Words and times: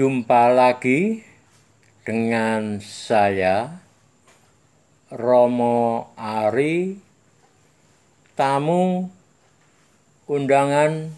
Jumpa 0.00 0.56
lagi 0.56 1.20
dengan 2.08 2.80
saya 2.80 3.84
Romo 5.12 6.08
Ari 6.16 6.96
tamu 8.32 9.12
undangan 10.24 11.12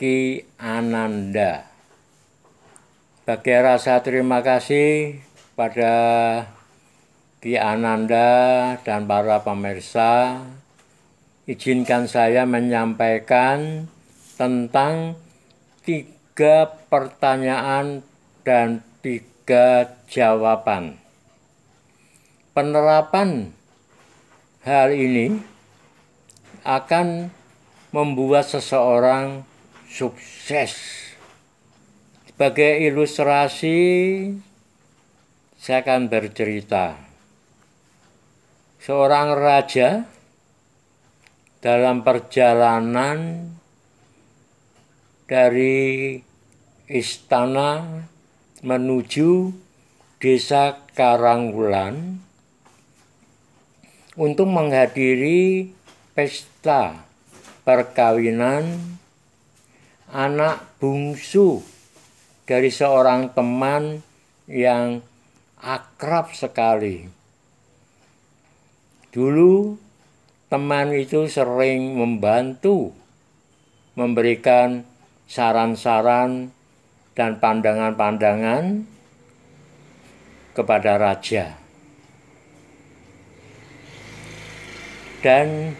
Ki 0.00 0.48
Ananda. 0.56 1.68
Bagi 3.28 3.52
rasa 3.52 4.00
terima 4.00 4.40
kasih 4.40 5.20
pada 5.52 5.92
Ki 7.44 7.60
Ananda 7.60 8.80
dan 8.80 9.04
para 9.04 9.44
pemirsa 9.44 10.40
izinkan 11.44 12.08
saya 12.08 12.48
menyampaikan 12.48 13.92
tentang 14.40 15.20
tiga 15.84 16.15
pertanyaan 16.92 18.04
dan 18.44 18.84
tiga 19.00 19.96
jawaban. 20.04 21.00
Penerapan 22.52 23.56
hal 24.60 24.92
ini 24.92 25.40
akan 26.60 27.32
membuat 27.96 28.44
seseorang 28.44 29.48
sukses. 29.88 30.76
Sebagai 32.28 32.84
ilustrasi, 32.84 33.80
saya 35.56 35.80
akan 35.80 36.12
bercerita. 36.12 37.00
Seorang 38.84 39.32
raja 39.40 40.04
dalam 41.64 42.04
perjalanan 42.04 43.48
dari 45.26 46.20
istana 46.86 47.82
menuju 48.62 49.50
desa 50.22 50.86
Karangwulan 50.96 52.22
untuk 54.16 54.48
menghadiri 54.48 55.68
pesta 56.16 57.04
perkawinan 57.66 58.96
anak 60.08 60.64
bungsu 60.80 61.60
dari 62.48 62.72
seorang 62.72 63.34
teman 63.36 64.00
yang 64.48 65.04
akrab 65.60 66.32
sekali. 66.32 67.04
Dulu 69.12 69.74
teman 70.48 70.94
itu 70.94 71.26
sering 71.26 71.98
membantu 71.98 72.94
memberikan 73.98 74.86
saran-saran 75.26 76.55
dan 77.16 77.40
pandangan-pandangan 77.40 78.84
kepada 80.52 81.00
raja. 81.00 81.56
Dan 85.24 85.72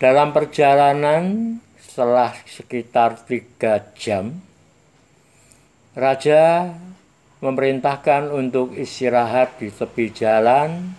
dalam 0.00 0.32
perjalanan 0.32 1.54
setelah 1.76 2.32
sekitar 2.48 3.20
tiga 3.28 3.92
jam, 3.94 4.32
raja 5.92 6.72
memerintahkan 7.44 8.32
untuk 8.32 8.74
istirahat 8.74 9.60
di 9.60 9.70
tepi 9.70 10.10
jalan, 10.10 10.96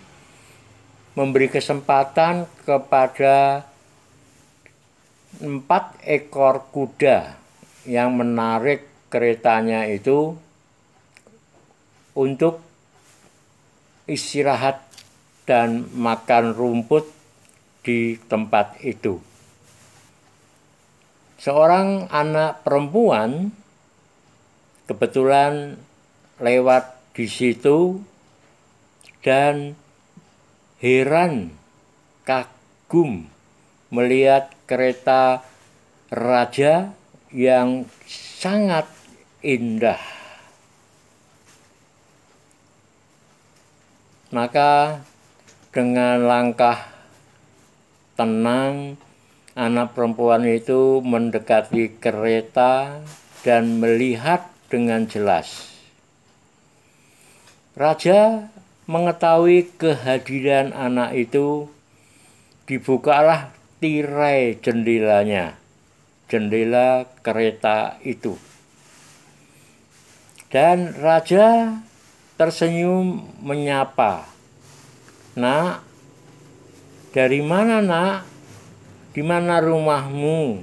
memberi 1.18 1.50
kesempatan 1.50 2.46
kepada 2.64 3.66
empat 5.42 5.98
ekor 6.06 6.70
kuda 6.72 7.36
yang 7.84 8.16
menarik 8.16 8.89
keretanya 9.10 9.90
itu 9.90 10.38
untuk 12.14 12.62
istirahat 14.06 14.86
dan 15.44 15.90
makan 15.98 16.54
rumput 16.54 17.10
di 17.82 18.14
tempat 18.30 18.78
itu. 18.86 19.18
Seorang 21.40 22.06
anak 22.12 22.62
perempuan 22.62 23.50
kebetulan 24.86 25.80
lewat 26.38 27.00
di 27.16 27.26
situ 27.26 27.98
dan 29.24 29.74
heran 30.78 31.52
kagum 32.22 33.26
melihat 33.90 34.52
kereta 34.68 35.42
raja 36.12 36.92
yang 37.34 37.86
sangat 38.06 38.86
indah. 39.40 40.00
Maka 44.30 45.02
dengan 45.74 46.22
langkah 46.28 46.86
tenang 48.14 48.94
anak 49.58 49.96
perempuan 49.96 50.46
itu 50.46 51.02
mendekati 51.02 51.98
kereta 51.98 53.02
dan 53.42 53.80
melihat 53.82 54.46
dengan 54.70 55.08
jelas. 55.08 55.72
Raja 57.74 58.50
mengetahui 58.86 59.72
kehadiran 59.78 60.76
anak 60.76 61.16
itu, 61.16 61.70
dibukalah 62.68 63.50
tirai 63.80 64.58
jendelanya, 64.60 65.56
jendela 66.28 67.08
kereta 67.24 67.96
itu. 68.04 68.49
Dan 70.50 70.98
raja 70.98 71.78
tersenyum 72.34 73.22
menyapa, 73.38 74.26
"Nak, 75.38 75.86
dari 77.14 77.38
mana, 77.38 77.78
Nak? 77.78 78.26
Di 79.14 79.22
mana 79.22 79.62
rumahmu?" 79.62 80.58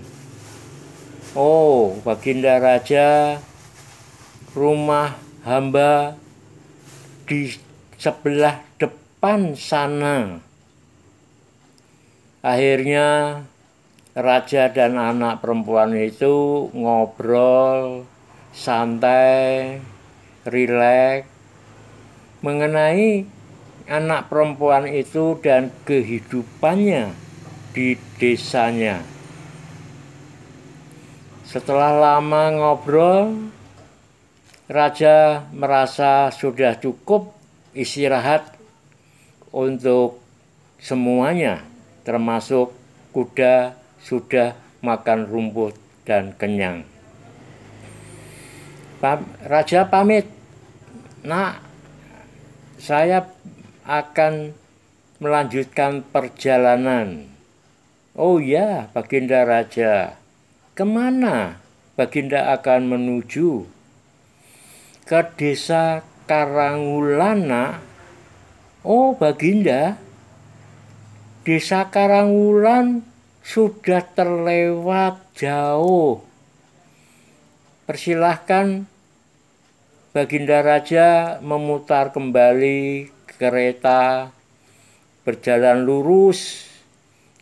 "Oh, 1.40 1.96
Baginda 2.03 2.59
Raja, 2.59 3.40
rumah 4.52 5.16
hamba 5.48 6.19
di 7.24 7.56
sebelah 7.96 8.59
depan 8.75 9.56
sana." 9.56 10.44
Akhirnya 12.44 13.40
raja 14.12 14.68
dan 14.68 15.00
anak 15.00 15.40
perempuan 15.40 15.96
itu 15.96 16.68
ngobrol 16.75 18.04
santai, 18.57 19.78
rileks 20.50 21.29
mengenai 22.41 23.29
anak 23.85 24.34
perempuan 24.34 24.90
itu 24.90 25.38
dan 25.45 25.69
kehidupannya 25.85 27.13
di 27.72 27.94
desanya. 28.18 29.06
Setelah 31.45 31.95
lama 31.95 32.44
ngobrol, 32.51 33.48
raja 34.68 35.48
merasa 35.53 36.33
sudah 36.33 36.75
cukup 36.75 37.31
istirahat 37.71 38.57
untuk 39.53 40.19
semuanya 40.81 41.63
termasuk 42.03 42.75
kuda 43.15 43.80
sudah 44.03 44.56
makan 44.83 45.27
rumput 45.27 45.75
dan 46.03 46.36
kenyang. 46.36 46.97
Raja 49.46 49.88
pamit, 49.88 50.26
nak, 51.22 51.62
saya 52.82 53.30
akan 53.86 54.58
melanjutkan 55.22 56.02
perjalanan. 56.04 57.30
Oh 58.18 58.42
ya, 58.42 58.90
Baginda 58.92 59.46
Raja, 59.46 60.18
ke 60.74 60.82
mana 60.82 61.62
Baginda 61.94 62.54
akan 62.54 62.90
menuju? 62.94 63.66
Ke 65.06 65.24
desa 65.40 66.04
Karangulana. 66.28 67.80
Oh, 68.84 69.16
Baginda, 69.16 69.96
Desa 71.48 71.88
Karangwulan 71.88 73.08
sudah 73.40 74.04
terlewat 74.04 75.24
jauh. 75.32 76.26
Persilahkan 77.88 78.84
Baginda 80.12 80.60
Raja 80.60 81.39
memutar 81.39 82.12
kembali 82.12 83.07
kereta 83.39 84.28
berjalan 85.24 85.88
lurus 85.88 86.68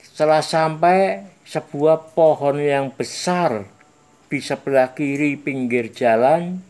setelah 0.06 0.45
sampai 0.45 1.25
sebuah 1.50 2.13
pohon 2.13 2.62
yang 2.62 2.94
besar 2.94 3.65
di 4.30 4.38
sebelah 4.38 4.94
kiri 4.94 5.33
pinggir 5.33 5.89
jalan. 5.89 6.62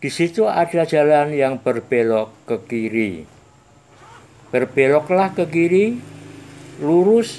Di 0.00 0.08
situ 0.08 0.48
ada 0.48 0.88
jalan 0.88 1.36
yang 1.36 1.60
berbelok 1.60 2.32
ke 2.48 2.56
kiri. 2.72 3.28
Berbeloklah 4.48 5.36
ke 5.36 5.44
kiri, 5.44 6.00
lurus 6.80 7.36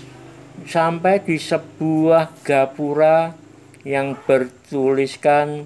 sampai 0.70 1.26
di 1.26 1.42
sebuah 1.42 2.38
gapura 2.46 3.47
yang 3.88 4.20
bertuliskan 4.28 5.64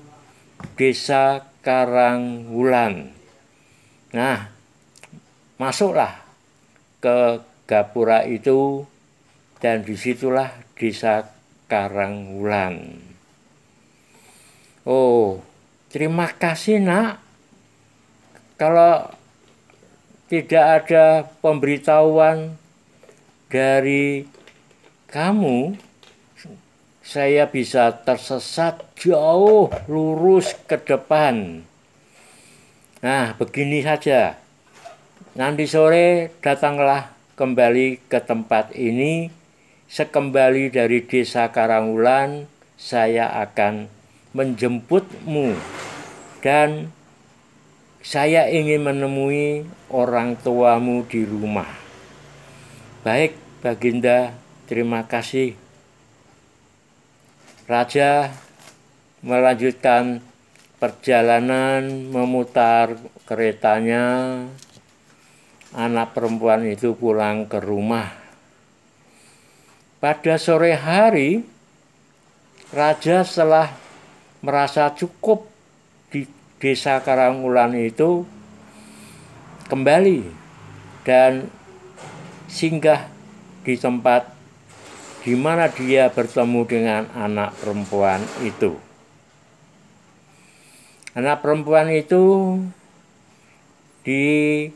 desa 0.77 1.49
Karangwulan. 1.65 3.09
Nah, 4.13 4.53
masuklah 5.57 6.21
ke 7.01 7.41
Gapura 7.65 8.21
itu 8.29 8.85
dan 9.57 9.81
di 9.81 9.97
situlah 9.97 10.53
desa 10.77 11.33
Karangwulan. 11.65 13.01
Oh, 14.85 15.41
terima 15.89 16.29
kasih 16.29 16.77
nak. 16.77 17.21
Kalau 18.61 19.09
tidak 20.29 20.85
ada 20.85 21.25
pemberitahuan 21.41 22.53
dari 23.49 24.29
kamu, 25.09 25.73
saya 27.01 27.49
bisa 27.49 27.89
tersesat 28.05 28.85
jauh 28.93 29.73
lurus 29.89 30.53
ke 30.69 30.77
depan. 30.77 31.65
Nah, 33.01 33.33
begini 33.33 33.81
saja. 33.81 34.37
Nanti 35.33 35.65
sore 35.65 36.29
datanglah 36.45 37.09
kembali 37.33 38.05
ke 38.05 38.21
tempat 38.21 38.77
ini. 38.77 39.33
Sekembali 39.91 40.71
dari 40.71 41.03
desa 41.03 41.51
Karangulan, 41.51 42.47
saya 42.79 43.27
akan 43.43 43.91
menjemputmu 44.31 45.51
dan 46.39 46.87
saya 47.99 48.47
ingin 48.47 48.87
menemui 48.87 49.67
orang 49.91 50.39
tuamu 50.39 51.03
di 51.05 51.27
rumah. 51.27 51.67
Baik, 53.03 53.35
Baginda, 53.59 54.31
terima 54.65 55.03
kasih. 55.03 55.70
Raja 57.69 58.33
melanjutkan 59.21 60.21
perjalanan 60.81 62.09
memutar 62.09 62.97
keretanya. 63.29 64.41
Anak 65.71 66.17
perempuan 66.17 66.67
itu 66.67 66.97
pulang 66.97 67.47
ke 67.47 67.61
rumah. 67.61 68.11
Pada 70.01 70.35
sore 70.41 70.75
hari, 70.75 71.45
raja 72.73 73.23
setelah 73.23 73.71
merasa 74.41 74.89
cukup 74.91 75.45
di 76.09 76.25
desa 76.57 76.99
Karangulan 77.05 77.77
itu 77.77 78.25
kembali 79.69 80.25
dan 81.05 81.47
singgah 82.49 83.07
di 83.63 83.77
tempat 83.77 84.40
di 85.21 85.37
mana 85.37 85.69
dia 85.69 86.09
bertemu 86.09 86.61
dengan 86.65 87.05
anak 87.13 87.53
perempuan 87.61 88.25
itu. 88.41 88.73
Anak 91.13 91.45
perempuan 91.45 91.93
itu 91.93 92.57
dinaikkan 94.01 94.73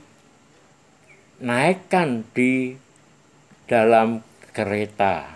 di 2.30 2.78
dalam 3.66 4.22
kereta. 4.54 5.34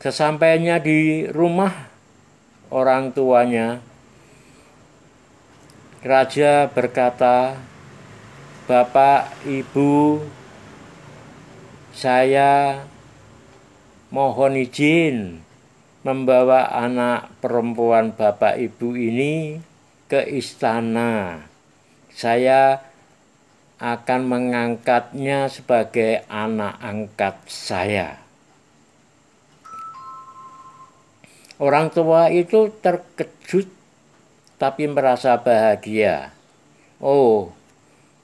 Sesampainya 0.00 0.80
di 0.80 1.28
rumah 1.28 1.92
orang 2.72 3.12
tuanya, 3.12 3.80
raja 6.00 6.68
berkata, 6.72 7.60
"Bapak, 8.68 9.32
Ibu, 9.44 10.24
saya 11.92 12.84
mohon 14.14 14.54
izin 14.54 15.42
membawa 16.06 16.70
anak 16.70 17.34
perempuan 17.42 18.14
bapak 18.14 18.62
ibu 18.62 18.94
ini 18.94 19.58
ke 20.06 20.22
istana. 20.30 21.42
Saya 22.14 22.78
akan 23.82 24.20
mengangkatnya 24.30 25.50
sebagai 25.50 26.22
anak 26.30 26.78
angkat 26.78 27.34
saya. 27.50 28.22
Orang 31.58 31.90
tua 31.90 32.30
itu 32.30 32.70
terkejut 32.70 33.66
tapi 34.62 34.86
merasa 34.86 35.34
bahagia. 35.42 36.30
Oh, 37.02 37.50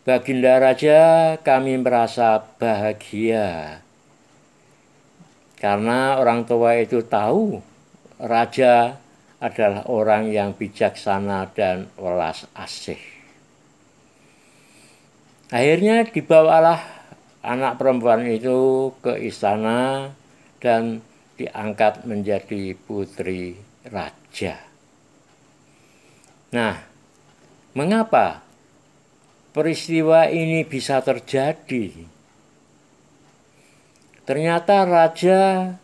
Baginda 0.07 0.63
Raja, 0.63 1.35
kami 1.43 1.83
merasa 1.83 2.47
bahagia. 2.63 3.83
Karena 5.61 6.17
orang 6.17 6.49
tua 6.49 6.81
itu 6.81 7.05
tahu 7.05 7.61
raja 8.17 8.97
adalah 9.41 9.85
orang 9.93 10.33
yang 10.33 10.57
bijaksana 10.57 11.53
dan 11.53 11.93
welas 12.01 12.49
asih. 12.57 13.01
Akhirnya 15.53 16.09
dibawalah 16.09 16.81
anak 17.45 17.77
perempuan 17.77 18.25
itu 18.25 18.93
ke 19.05 19.21
istana 19.21 20.13
dan 20.61 21.05
diangkat 21.37 22.05
menjadi 22.05 22.77
putri 22.77 23.57
raja. 23.89 24.61
Nah, 26.53 26.77
mengapa 27.73 28.45
peristiwa 29.57 30.29
ini 30.29 30.65
bisa 30.69 31.01
terjadi? 31.01 32.20
Ternyata 34.31 34.87
raja 34.87 35.75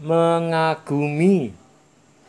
mengagumi 0.00 1.52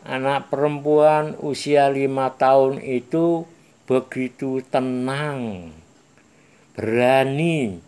anak 0.04 0.52
perempuan 0.52 1.40
usia 1.40 1.88
lima 1.88 2.28
tahun 2.36 2.84
itu 2.84 3.48
begitu 3.88 4.60
tenang, 4.68 5.72
berani, 6.76 7.80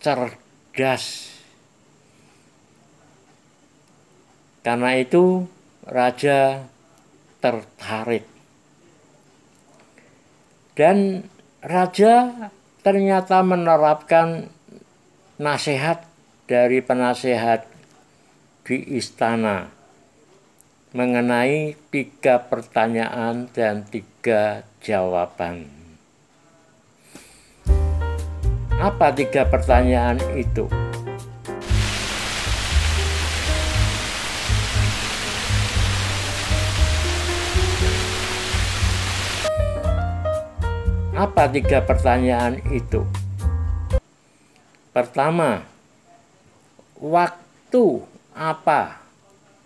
cerdas. 0.00 1.36
Karena 4.64 4.96
itu 4.96 5.44
raja 5.84 6.64
tertarik. 7.44 8.24
Dan 10.72 11.28
raja 11.60 12.48
ternyata 12.80 13.44
menerapkan 13.44 14.48
nasihat 15.36 16.08
dari 16.52 16.84
penasehat 16.84 17.64
di 18.60 18.76
istana 19.00 19.72
mengenai 20.92 21.72
tiga 21.88 22.44
pertanyaan 22.44 23.48
dan 23.56 23.88
tiga 23.88 24.60
jawaban. 24.84 25.64
Apa 28.76 29.16
tiga 29.16 29.48
pertanyaan 29.48 30.20
itu? 30.36 30.68
Apa 41.16 41.48
tiga 41.48 41.80
pertanyaan 41.80 42.60
itu? 42.68 43.08
Pertama, 44.92 45.71
waktu 47.02 48.06
apa 48.30 49.02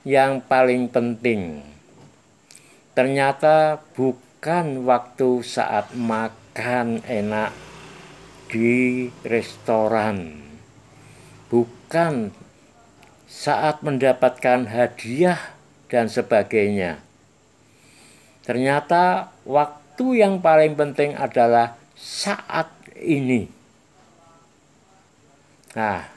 yang 0.08 0.40
paling 0.40 0.88
penting? 0.88 1.60
Ternyata 2.96 3.84
bukan 3.92 4.88
waktu 4.88 5.44
saat 5.44 5.92
makan 5.92 7.04
enak 7.04 7.52
di 8.48 9.12
restoran, 9.20 10.40
bukan 11.52 12.32
saat 13.28 13.84
mendapatkan 13.84 14.64
hadiah 14.72 15.52
dan 15.92 16.08
sebagainya. 16.08 17.04
Ternyata 18.48 19.28
waktu 19.44 20.24
yang 20.24 20.40
paling 20.40 20.72
penting 20.72 21.12
adalah 21.12 21.76
saat 21.92 22.72
ini. 22.96 23.50
Nah, 25.76 26.15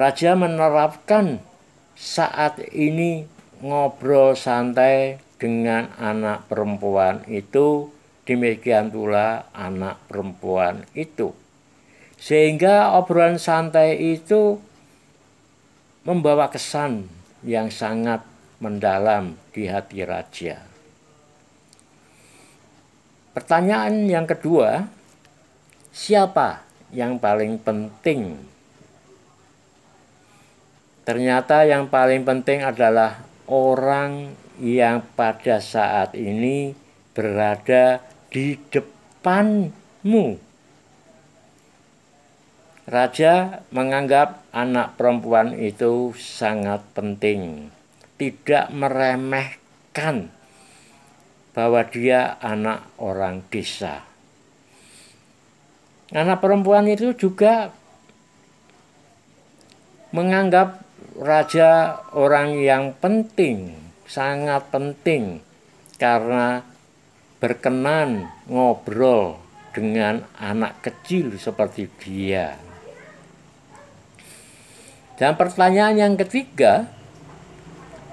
Raja 0.00 0.32
menerapkan 0.32 1.44
saat 1.92 2.56
ini 2.72 3.28
ngobrol 3.60 4.32
santai 4.32 5.20
dengan 5.36 5.92
anak 6.00 6.48
perempuan 6.48 7.20
itu, 7.28 7.92
demikian 8.24 8.88
pula 8.88 9.52
anak 9.52 10.00
perempuan 10.08 10.88
itu. 10.96 11.36
Sehingga 12.16 12.96
obrolan 12.96 13.36
santai 13.36 14.16
itu 14.16 14.56
membawa 16.08 16.48
kesan 16.48 17.04
yang 17.44 17.68
sangat 17.68 18.24
mendalam 18.56 19.36
di 19.52 19.68
hati 19.68 20.00
raja. 20.00 20.64
Pertanyaan 23.36 24.08
yang 24.08 24.24
kedua, 24.24 24.88
siapa 25.92 26.64
yang 26.88 27.20
paling 27.20 27.60
penting 27.60 28.48
Ternyata 31.10 31.66
yang 31.66 31.90
paling 31.90 32.22
penting 32.22 32.62
adalah 32.62 33.26
orang 33.50 34.30
yang 34.62 35.02
pada 35.18 35.58
saat 35.58 36.14
ini 36.14 36.70
berada 37.10 37.98
di 38.30 38.54
depanmu. 38.70 40.38
Raja 42.86 43.58
menganggap 43.74 44.54
anak 44.54 44.94
perempuan 44.94 45.58
itu 45.58 46.14
sangat 46.14 46.86
penting, 46.94 47.74
tidak 48.14 48.70
meremehkan 48.70 50.30
bahwa 51.50 51.90
dia 51.90 52.38
anak 52.38 52.86
orang 53.02 53.42
desa. 53.50 54.06
Anak 56.14 56.38
perempuan 56.38 56.86
itu 56.86 57.18
juga 57.18 57.74
menganggap 60.14 60.89
raja 61.18 62.00
orang 62.16 62.60
yang 62.60 62.96
penting, 62.96 63.76
sangat 64.08 64.66
penting 64.72 65.44
karena 66.00 66.64
berkenan 67.40 68.28
ngobrol 68.48 69.40
dengan 69.72 70.24
anak 70.36 70.80
kecil 70.84 71.36
seperti 71.40 71.88
dia. 72.00 72.56
Dan 75.20 75.36
pertanyaan 75.36 75.96
yang 76.00 76.14
ketiga, 76.16 76.88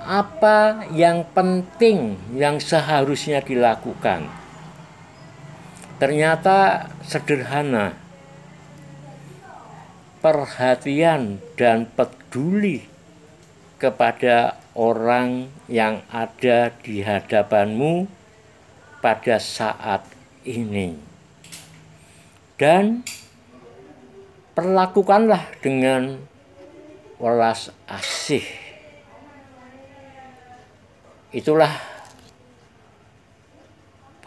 apa 0.03 0.87
yang 0.91 1.23
penting 1.31 2.19
yang 2.35 2.59
seharusnya 2.59 3.39
dilakukan? 3.39 4.27
Ternyata 5.97 6.91
sederhana. 7.03 8.06
Perhatian 10.27 11.39
dan 11.55 11.87
peduli 11.87 12.83
kepada 13.79 14.59
orang 14.75 15.47
yang 15.71 16.03
ada 16.11 16.67
di 16.83 16.99
hadapanmu 16.99 18.11
pada 18.99 19.39
saat 19.39 20.03
ini. 20.43 20.99
Dan 22.59 23.07
perlakukanlah 24.51 25.47
dengan 25.63 26.19
welas 27.23 27.71
asih. 27.87 28.43
Itulah 31.31 31.71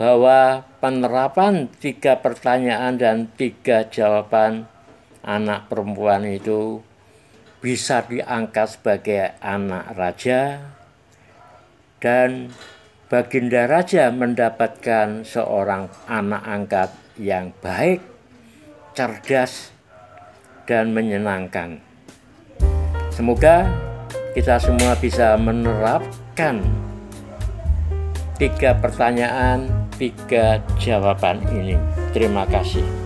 bahwa 0.01 0.65
penerapan 0.81 1.69
tiga 1.77 2.17
pertanyaan 2.17 2.97
dan 2.97 3.29
tiga 3.37 3.85
jawaban 3.85 4.65
anak 5.25 5.69
perempuan 5.69 6.25
itu 6.25 6.81
bisa 7.61 8.05
diangkat 8.09 8.81
sebagai 8.81 9.37
anak 9.45 9.93
raja 9.93 10.73
dan 12.01 12.49
Baginda 13.11 13.67
Raja 13.67 14.09
mendapatkan 14.15 15.27
seorang 15.27 15.91
anak 16.07 16.43
angkat 16.47 16.91
yang 17.19 17.51
baik, 17.59 17.99
cerdas, 18.95 19.75
dan 20.63 20.95
menyenangkan. 20.95 21.83
Semoga 23.11 23.67
kita 24.31 24.63
semua 24.63 24.95
bisa 24.95 25.35
menerapkan 25.35 26.63
tiga 28.39 28.79
pertanyaan, 28.79 29.67
tiga 29.99 30.63
jawaban 30.79 31.43
ini. 31.51 31.75
Terima 32.15 32.47
kasih. 32.47 33.00